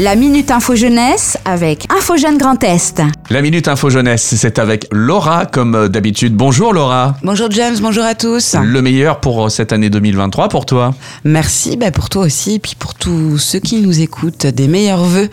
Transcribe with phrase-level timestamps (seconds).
[0.00, 3.00] La Minute Info Jeunesse avec Info Jeune Grand Est.
[3.30, 6.34] La Minute Info Jeunesse, c'est avec Laura comme d'habitude.
[6.34, 7.16] Bonjour Laura.
[7.22, 8.56] Bonjour James, bonjour à tous.
[8.60, 10.94] Le meilleur pour cette année 2023 pour toi?
[11.22, 15.04] Merci, bah pour toi aussi, et puis pour tous ceux qui nous écoutent, des meilleurs
[15.04, 15.30] voeux.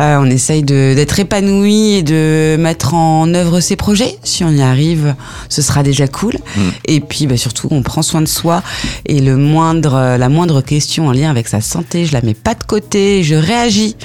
[0.00, 4.18] Euh, on essaye d'être épanoui et de mettre en œuvre ses projets.
[4.22, 5.16] Si on y arrive,
[5.50, 6.34] ce sera déjà cool.
[6.56, 6.60] Mm.
[6.86, 8.62] Et puis bah, surtout, on prend soin de soi
[9.04, 12.54] et le moindre, la moindre question en lien avec sa santé, je la mets pas
[12.54, 13.96] de côté, je réagis.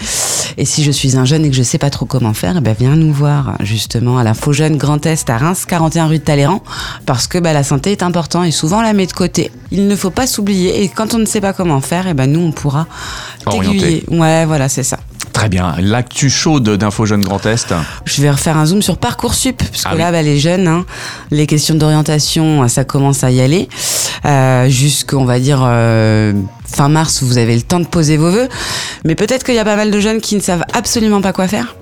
[0.57, 2.61] Et si je suis un jeune et que je sais pas trop comment faire, eh
[2.61, 6.23] ben viens nous voir justement à l'info jeune Grand Est à Reims, 41 rue de
[6.23, 6.61] Talleyrand,
[7.05, 9.51] parce que bah, la santé est importante et souvent on la met de côté.
[9.71, 12.31] Il ne faut pas s'oublier et quand on ne sait pas comment faire, eh ben
[12.31, 12.85] nous on pourra
[13.49, 14.03] t'aiguiller.
[14.09, 14.99] Ouais, voilà, c'est ça.
[15.33, 15.75] Très bien.
[15.79, 17.73] L'actu chaude d'Info Jeune Grand Est.
[18.05, 20.85] Je vais refaire un zoom sur Parcoursup, parce que ah là, bah, les jeunes, hein,
[21.31, 23.67] les questions d'orientation, ça commence à y aller.
[24.25, 26.33] Euh, Jusqu'on va dire euh,
[26.65, 28.47] fin mars, vous avez le temps de poser vos vœux.
[29.03, 31.47] Mais peut-être qu'il y a pas mal de jeunes qui ne savent absolument pas quoi
[31.47, 31.75] faire.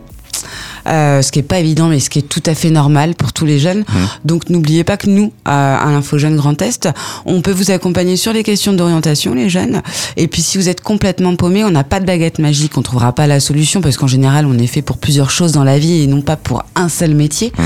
[0.92, 3.32] Euh, ce qui est pas évident, mais ce qui est tout à fait normal pour
[3.32, 3.80] tous les jeunes.
[3.80, 3.96] Mmh.
[4.26, 6.90] Donc n'oubliez pas que nous, à, l'Info Jeune Grand Est,
[7.26, 9.82] on peut vous accompagner sur les questions d'orientation, les jeunes.
[10.18, 13.14] Et puis si vous êtes complètement paumé, on n'a pas de baguette magique, on trouvera
[13.14, 16.02] pas la solution parce qu'en général, on est fait pour plusieurs choses dans la vie
[16.02, 17.54] et non pas pour un seul métier.
[17.58, 17.64] Mmh.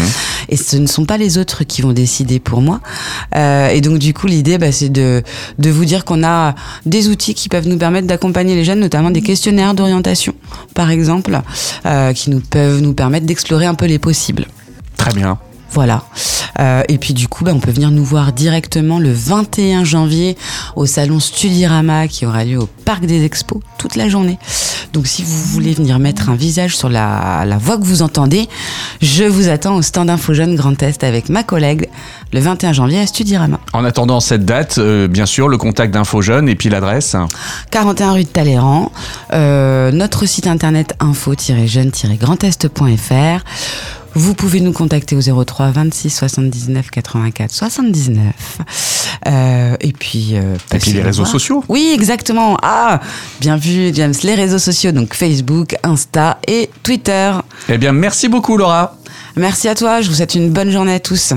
[0.49, 2.79] Et ce ne sont pas les autres qui vont décider pour moi.
[3.35, 5.23] Euh, et donc du coup, l'idée, bah, c'est de,
[5.57, 6.53] de vous dire qu'on a
[6.85, 10.35] des outils qui peuvent nous permettre d'accompagner les jeunes, notamment des questionnaires d'orientation,
[10.73, 11.39] par exemple,
[11.85, 14.47] euh, qui nous peuvent nous permettre d'explorer un peu les possibles.
[14.97, 15.37] Très bien.
[15.71, 16.05] Voilà.
[16.59, 20.37] Euh, et puis du coup, bah, on peut venir nous voir directement le 21 janvier
[20.75, 24.39] au salon Studirama qui aura lieu au Parc des Expos toute la journée.
[24.95, 28.47] Donc si vous voulez venir mettre un visage sur la, la voix que vous entendez,
[29.01, 31.89] je vous attends au stand Info Jeune Grand Est avec ma collègue
[32.31, 33.59] le 21 janvier à Studirama.
[33.73, 37.17] En attendant cette date, euh, bien sûr, le contact d'Info Jeune et puis l'adresse
[37.71, 38.93] 41 rue de Talleyrand,
[39.33, 43.43] euh, notre site internet info-jeune-grandest.fr.
[44.17, 48.33] Vous pouvez nous contacter au 03 26 79 84 79.
[49.27, 51.63] Euh, et puis, euh, et puis les réseaux sociaux.
[51.67, 52.57] Oui, exactement.
[52.61, 52.99] Ah,
[53.41, 54.13] bien vu, James.
[54.23, 57.31] Les réseaux sociaux, donc Facebook, Insta et Twitter.
[57.69, 58.97] Eh bien, merci beaucoup, Laura.
[59.35, 60.01] Merci à toi.
[60.01, 61.33] Je vous souhaite une bonne journée à tous.